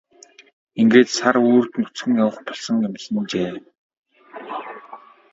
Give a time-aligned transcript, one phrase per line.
[0.81, 3.49] Ингээд сар үүрд нүцгэн явах болсон юмсанжээ.